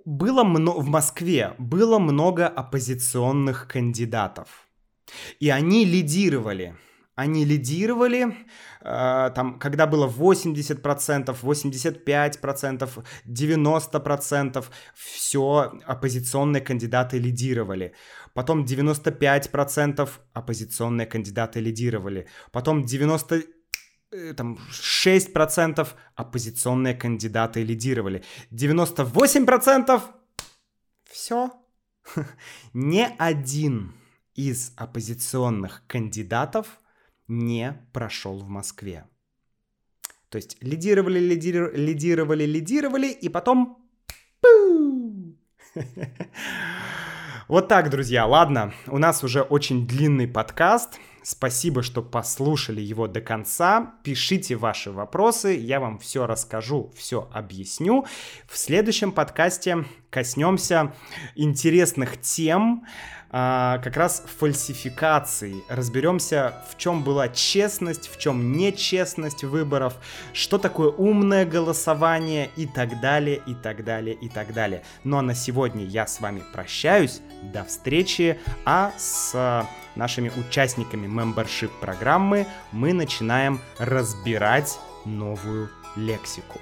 [0.05, 4.64] было в Москве было много оппозиционных кандидатов.
[5.41, 6.75] И они лидировали.
[7.17, 8.35] Они лидировали,
[8.81, 17.93] э, там, когда было 80%, 85%, 90%, все оппозиционные кандидаты лидировали.
[18.35, 22.27] Потом 95% оппозиционные кандидаты лидировали.
[22.51, 23.45] Потом 90
[24.11, 28.25] э, там 6% оппозиционные кандидаты лидировали.
[28.51, 30.03] 98%
[31.05, 31.53] все.
[32.75, 33.93] Не один
[34.35, 36.81] из оппозиционных кандидатов
[37.29, 39.07] не прошел в Москве.
[40.29, 43.79] То есть лидировали, лидировали, лидировали, лидировали, и потом...
[47.47, 48.25] Вот так, друзья.
[48.27, 50.99] Ладно, у нас уже очень длинный подкаст.
[51.25, 53.95] Спасибо, что послушали его до конца.
[54.03, 58.05] Пишите ваши вопросы, я вам все расскажу, все объясню.
[58.47, 60.93] В следующем подкасте коснемся
[61.35, 62.85] интересных тем,
[63.31, 65.63] а, как раз фальсификации.
[65.71, 69.95] Разберемся, в чем была честность, в чем нечестность выборов,
[70.35, 74.85] что такое умное голосование и так далее, и так далее, и так далее.
[75.05, 77.23] Ну а на сегодня я с вами прощаюсь.
[77.43, 78.39] До встречи.
[78.67, 79.67] А с
[79.97, 86.59] нашими участниками мембершип программы мы начинаем разбирать новую лексику.